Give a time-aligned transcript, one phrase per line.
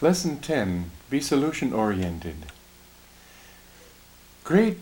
[0.00, 2.34] Lesson 10 Be solution oriented.
[4.42, 4.80] Great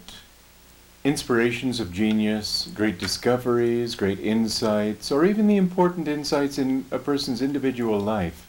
[1.05, 7.43] inspirations of genius, great discoveries, great insights, or even the important insights in a person's
[7.43, 8.47] individual life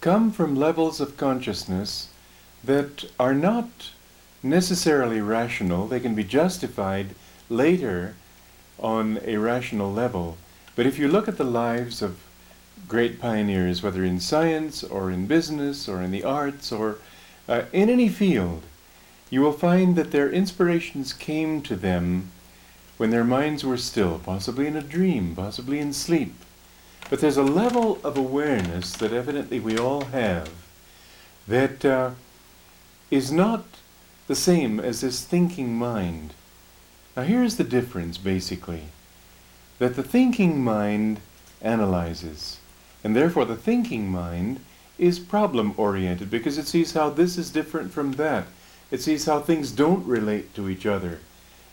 [0.00, 2.08] come from levels of consciousness
[2.62, 3.90] that are not
[4.42, 5.86] necessarily rational.
[5.86, 7.08] They can be justified
[7.50, 8.14] later
[8.78, 10.38] on a rational level.
[10.76, 12.18] But if you look at the lives of
[12.88, 16.98] great pioneers, whether in science or in business or in the arts or
[17.48, 18.62] uh, in any field,
[19.30, 22.30] you will find that their inspirations came to them
[22.96, 26.34] when their minds were still, possibly in a dream, possibly in sleep.
[27.10, 30.50] But there's a level of awareness that evidently we all have
[31.46, 32.10] that uh,
[33.10, 33.64] is not
[34.26, 36.32] the same as this thinking mind.
[37.16, 38.84] Now, here's the difference basically
[39.78, 41.20] that the thinking mind
[41.60, 42.58] analyzes.
[43.04, 44.60] And therefore, the thinking mind
[44.98, 48.46] is problem oriented because it sees how this is different from that.
[48.90, 51.20] It sees how things don't relate to each other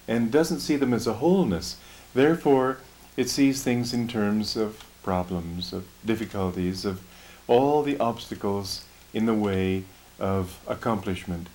[0.07, 1.77] and doesn't see them as a wholeness.
[2.13, 2.77] Therefore,
[3.15, 7.01] it sees things in terms of problems, of difficulties, of
[7.47, 8.83] all the obstacles
[9.13, 9.83] in the way
[10.19, 11.47] of accomplishment.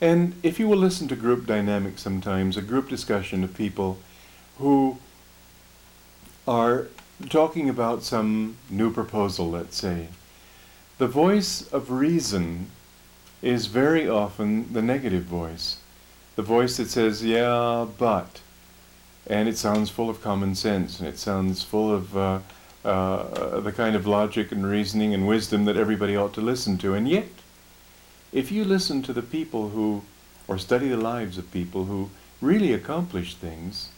[0.00, 3.98] And if you will listen to group dynamics sometimes, a group discussion of people
[4.58, 4.98] who
[6.46, 6.88] are
[7.28, 10.08] talking about some new proposal, let's say,
[10.98, 12.70] the voice of reason
[13.42, 15.78] is very often the negative voice.
[16.36, 18.40] The voice that says, yeah, but.
[19.26, 22.38] And it sounds full of common sense, and it sounds full of uh,
[22.84, 26.94] uh, the kind of logic and reasoning and wisdom that everybody ought to listen to.
[26.94, 27.28] And yet,
[28.32, 30.02] if you listen to the people who,
[30.46, 33.88] or study the lives of people who really accomplish things,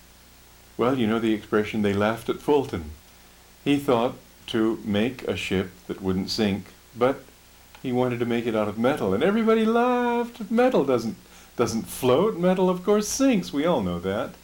[0.76, 2.90] well, you know the expression, they laughed at Fulton.
[3.66, 4.14] He thought
[4.46, 7.24] to make a ship that wouldn't sink, but
[7.82, 10.48] he wanted to make it out of metal, and everybody laughed.
[10.52, 11.16] Metal doesn't
[11.56, 12.38] doesn't float.
[12.38, 13.52] Metal, of course, sinks.
[13.52, 14.34] We all know that.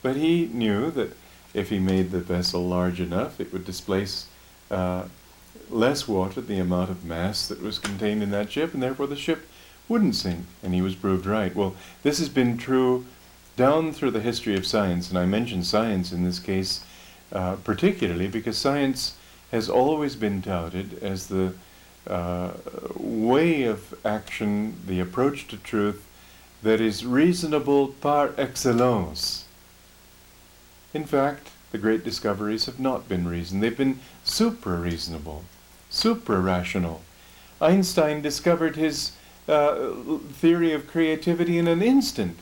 [0.00, 1.14] But he knew that
[1.52, 4.26] if he made the vessel large enough, it would displace
[4.70, 5.04] uh,
[5.68, 9.16] less water, the amount of mass that was contained in that ship, and therefore the
[9.16, 9.46] ship
[9.86, 10.46] wouldn't sink.
[10.62, 11.54] And he was proved right.
[11.54, 13.04] Well, this has been true
[13.58, 16.82] down through the history of science, and I mention science in this case
[17.32, 19.16] uh, particularly because science
[19.52, 21.52] has always been touted as the
[22.06, 22.52] uh,
[22.96, 26.06] way of action, the approach to truth
[26.62, 29.44] that is reasonable par excellence.
[30.94, 33.60] In fact, the great discoveries have not been reason.
[33.60, 35.44] They've been supra-reasonable,
[35.90, 37.02] supra-rational.
[37.60, 39.12] Einstein discovered his
[39.48, 39.92] uh,
[40.32, 42.38] theory of creativity in an instant,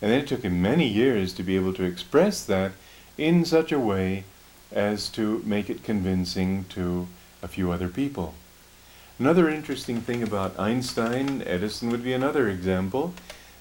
[0.00, 2.72] and then it took him many years to be able to express that
[3.18, 4.24] in such a way
[4.72, 7.06] as to make it convincing to
[7.42, 8.34] a few other people.
[9.18, 13.14] Another interesting thing about Einstein, Edison would be another example.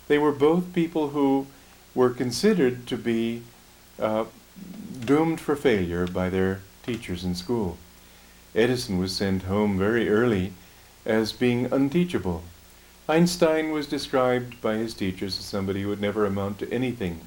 [0.07, 1.47] They were both people who
[1.93, 3.41] were considered to be
[3.99, 4.25] uh,
[4.99, 7.77] doomed for failure by their teachers in school.
[8.53, 10.51] Edison was sent home very early
[11.05, 12.43] as being unteachable.
[13.07, 17.21] Einstein was described by his teachers as somebody who would never amount to anything.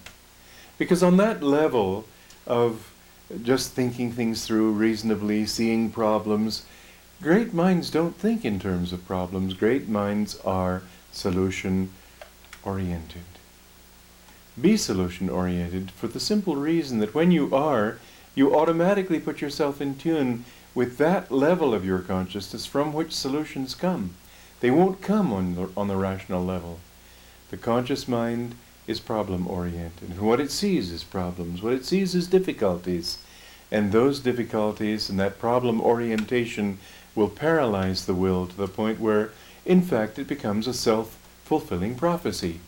[0.76, 2.04] Because on that level,
[2.48, 2.90] of
[3.42, 6.64] just thinking things through reasonably, seeing problems.
[7.22, 9.54] Great minds don't think in terms of problems.
[9.54, 10.82] Great minds are
[11.12, 11.92] solution
[12.64, 13.22] oriented.
[14.60, 17.98] Be solution oriented for the simple reason that when you are,
[18.34, 20.44] you automatically put yourself in tune
[20.74, 24.14] with that level of your consciousness from which solutions come.
[24.60, 26.80] They won't come on the, on the rational level.
[27.50, 28.54] The conscious mind
[28.88, 30.08] is problem oriented.
[30.08, 31.62] And what it sees is problems.
[31.62, 33.18] What it sees is difficulties.
[33.70, 36.78] And those difficulties and that problem orientation
[37.14, 39.30] will paralyze the will to the point where,
[39.66, 42.60] in fact, it becomes a self fulfilling prophecy.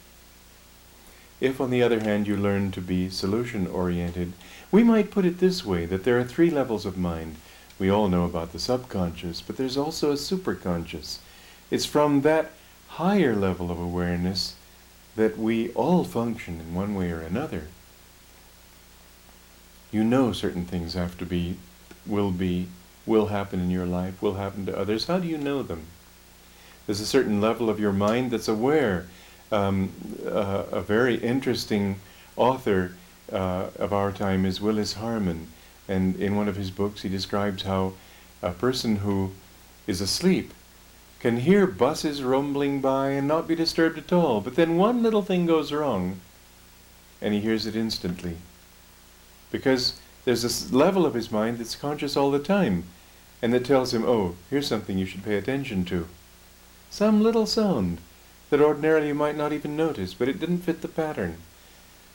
[1.41, 4.35] If, on the other hand, you learn to be solution oriented,
[4.71, 7.37] we might put it this way that there are three levels of mind.
[7.79, 11.19] We all know about the subconscious, but there's also a superconscious.
[11.71, 12.51] It's from that
[12.89, 14.55] higher level of awareness
[15.17, 17.65] that we all function in one way or another.
[19.91, 21.57] You know certain things have to be,
[22.07, 22.69] will be,
[23.07, 25.07] will happen in your life, will happen to others.
[25.07, 25.83] How do you know them?
[26.87, 29.07] There's a certain level of your mind that's aware.
[29.53, 29.93] Um,
[30.25, 31.97] uh, a very interesting
[32.37, 32.93] author
[33.33, 35.49] uh, of our time is Willis Harman,
[35.89, 37.95] and in one of his books he describes how
[38.43, 39.33] a person who
[39.87, 40.53] is asleep
[41.21, 44.41] can hear buses rumbling by and not be disturbed at all.
[44.41, 46.21] But then one little thing goes wrong,
[47.21, 48.39] and he hears it instantly.
[49.51, 52.85] Because there's this level of his mind that's conscious all the time,
[53.43, 56.07] and that tells him, oh, here's something you should pay attention to.
[56.91, 57.99] some little sound
[58.51, 61.37] that ordinarily you might not even notice, but it didn't fit the pattern.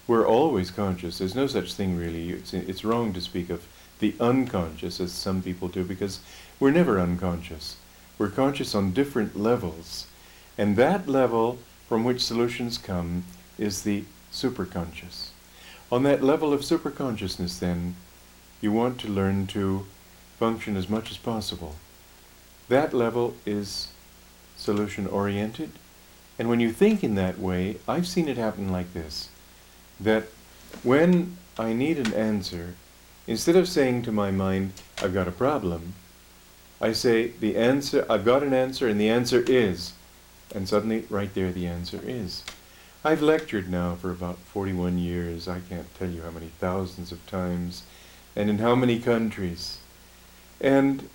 [0.05, 1.17] We're always conscious.
[1.17, 2.29] There's no such thing really.
[2.29, 3.65] It's, it's wrong to speak of
[3.99, 6.19] the unconscious as some people do because
[6.59, 7.77] we're never unconscious.
[8.17, 10.07] We're conscious on different levels.
[10.57, 13.25] And that level from which solutions come
[13.57, 15.29] is the superconscious.
[15.91, 17.95] On that level of superconsciousness, then,
[18.61, 19.85] you want to learn to
[20.39, 21.75] function as much as possible.
[22.69, 23.89] That level is
[24.57, 25.71] solution oriented.
[26.39, 29.29] And when you think in that way, I've seen it happen like this
[29.99, 30.25] that
[30.83, 32.75] when I need an answer,
[33.27, 35.93] instead of saying to my mind, I've got a problem,
[36.81, 39.93] I say, the answer, I've got an answer, and the answer is.
[40.53, 42.43] And suddenly, right there, the answer is.
[43.03, 45.47] I've lectured now for about 41 years.
[45.47, 47.83] I can't tell you how many thousands of times,
[48.35, 49.77] and in how many countries.
[50.59, 51.09] And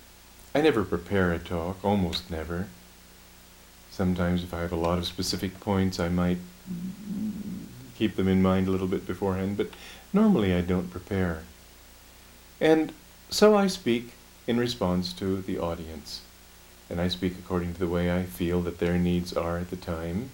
[0.55, 2.67] I never prepare a talk, almost never.
[3.91, 6.37] Sometimes, if I have a lot of specific points, I might
[7.95, 9.67] keep them in mind a little bit beforehand, but
[10.11, 11.43] normally I don't prepare.
[12.59, 12.93] And
[13.29, 14.13] so I speak
[14.47, 16.21] in response to the audience.
[16.89, 19.75] And I speak according to the way I feel that their needs are at the
[19.75, 20.31] time.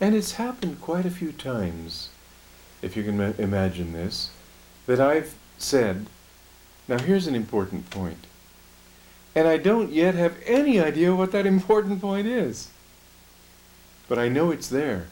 [0.00, 2.10] And it's happened quite a few times,
[2.82, 4.30] if you can ma- imagine this,
[4.86, 6.06] that I've said,
[6.86, 8.26] now here's an important point.
[9.34, 12.70] And I don't yet have any idea what that important point is.
[14.08, 15.08] But I know it's there.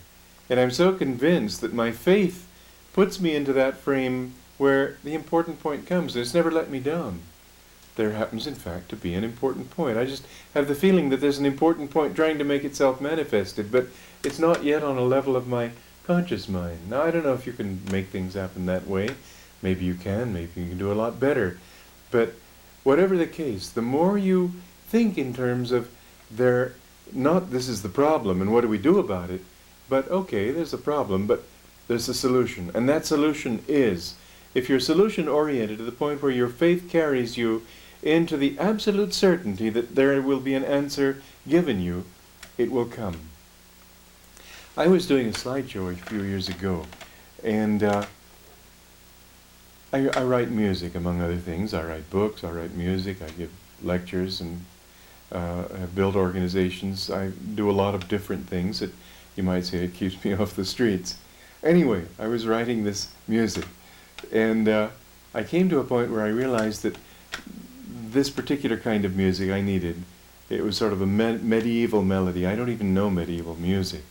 [0.49, 2.47] And I'm so convinced that my faith
[2.93, 6.17] puts me into that frame where the important point comes.
[6.17, 7.21] It's never let me down.
[7.97, 9.99] There happens, in fact, to be an important point.
[9.99, 13.73] I just have the feeling that there's an important point trying to make itself manifested,
[13.73, 13.87] but
[14.23, 15.71] it's not yet on a level of my
[16.07, 16.91] conscious mind.
[16.91, 19.09] Now, I don't know if you can make things happen that way.
[19.63, 21.59] Maybe you can, maybe you can do a lot better.
[22.11, 22.35] But
[22.85, 24.53] whatever the case, the more you
[24.89, 25.91] think in terms of
[26.31, 26.75] there,
[27.13, 29.43] not this is the problem and what do we do about it,
[29.89, 31.45] but okay, there's a problem, but
[31.89, 32.71] there's a solution.
[32.75, 34.15] And that solution is,
[34.55, 37.63] if you're solution oriented to the point where your faith carries you
[38.07, 42.05] into the absolute certainty that there will be an answer given you,
[42.57, 43.19] it will come.
[44.77, 46.87] I was doing a slideshow a few years ago,
[47.43, 48.07] and uh,
[49.93, 51.73] I, I, write music, among other things.
[51.75, 53.51] I write books, I write music, I give
[53.83, 54.65] lectures, and
[55.33, 55.65] uh,
[55.95, 57.11] built organizations.
[57.11, 58.93] I do a lot of different things that
[59.35, 61.17] you might say it keeps me off the streets.
[61.63, 63.65] Anyway, I was writing this music,
[64.31, 64.89] and uh,
[65.35, 66.97] I came to a point where I realized that
[68.17, 70.03] this particular kind of music I needed.
[70.49, 72.47] It was sort of a me- medieval melody.
[72.47, 74.03] I don't even know medieval music.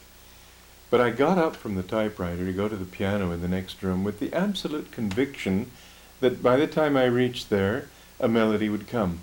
[0.89, 3.81] But I got up from the typewriter to go to the piano in the next
[3.81, 5.71] room with the absolute conviction
[6.19, 9.19] that by the time I reached there, a melody would come.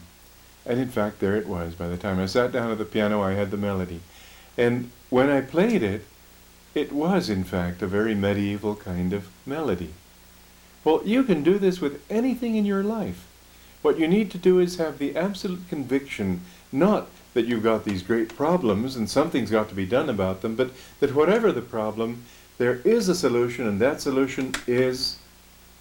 [0.67, 1.75] And in fact, there it was.
[1.75, 4.01] By the time I sat down at the piano, I had the melody.
[4.57, 6.05] And when I played it,
[6.75, 9.95] it was, in fact, a very medieval kind of melody.
[10.85, 13.27] Well, you can do this with anything in your life.
[13.83, 16.41] What you need to do is have the absolute conviction,
[16.71, 20.55] not that you've got these great problems and something's got to be done about them,
[20.55, 20.71] but
[21.01, 22.25] that whatever the problem,
[22.59, 25.19] there is a solution, and that solution is,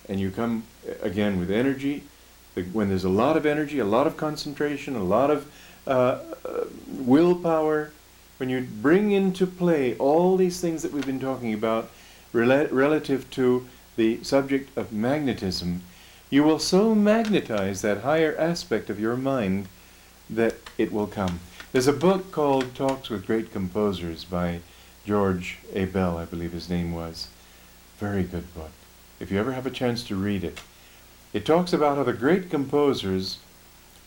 [0.09, 0.63] and you come
[1.01, 2.03] again with energy.
[2.73, 5.51] When there's a lot of energy, a lot of concentration, a lot of
[5.85, 7.91] uh, uh, willpower,
[8.37, 11.91] when you bring into play all these things that we've been talking about
[12.33, 15.83] rel- relative to the subject of magnetism,
[16.31, 19.67] you will so magnetize that higher aspect of your mind
[20.29, 21.41] that it will come.
[21.73, 24.61] There's a book called Talks with Great Composers by
[25.05, 25.85] George A.
[25.85, 27.27] Bell, I believe his name was.
[27.99, 28.71] Very good book.
[29.19, 30.61] If you ever have a chance to read it,
[31.33, 33.39] it talks about how the great composers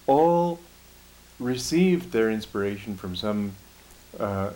[0.06, 0.60] all
[1.38, 3.52] received their inspiration from some
[4.18, 4.52] uh,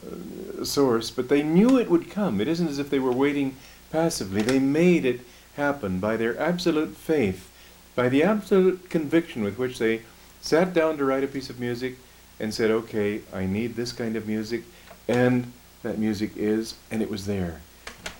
[0.64, 2.40] source, but they knew it would come.
[2.40, 3.56] It isn't as if they were waiting
[3.92, 4.40] passively.
[4.40, 5.20] They made it
[5.56, 7.50] happen by their absolute faith
[7.98, 10.00] by the absolute conviction with which they
[10.40, 11.96] sat down to write a piece of music
[12.38, 14.62] and said, okay, I need this kind of music,
[15.08, 15.52] and
[15.82, 17.60] that music is, and it was there.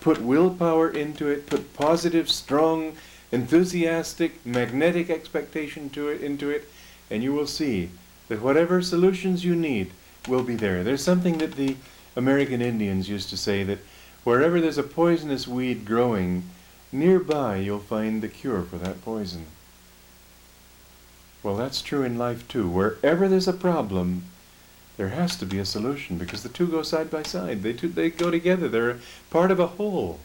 [0.00, 2.94] Put willpower into it, put positive, strong,
[3.30, 6.68] enthusiastic, magnetic expectation to it, into it,
[7.08, 7.90] and you will see
[8.26, 9.92] that whatever solutions you need
[10.26, 10.82] will be there.
[10.82, 11.76] There's something that the
[12.16, 13.78] American Indians used to say that
[14.25, 16.42] wherever there's a poisonous weed growing,
[16.90, 19.47] nearby you'll find the cure for that poison.
[21.42, 22.68] Well, that's true in life too.
[22.68, 24.25] Wherever there's a problem,
[24.97, 27.62] there has to be a solution because the two go side by side.
[27.62, 28.68] They, two, they go together.
[28.68, 28.99] They're
[29.30, 30.18] part of a whole.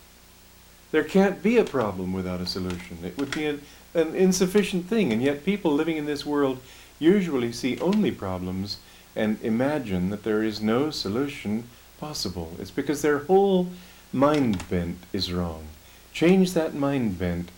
[0.92, 2.98] There can't be a problem without a solution.
[3.04, 3.62] It would be an,
[3.94, 5.14] an insufficient thing.
[5.14, 6.60] And yet, people living in this world
[7.00, 8.78] usually see only problems
[9.16, 11.66] and imagine that there is no solution
[12.00, 12.54] possible.
[12.60, 13.68] It's because their whole
[14.12, 15.66] mind bent is wrong.
[16.14, 17.50] Change that mind bent,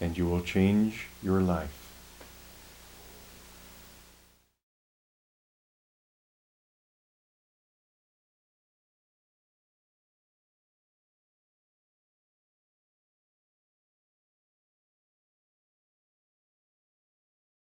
[0.00, 1.77] and you will change your life.